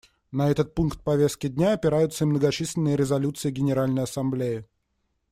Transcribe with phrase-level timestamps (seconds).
[0.31, 4.65] На этот пункт повестки дня опираются и многочисленные резолюции Генеральной Ассамблеи.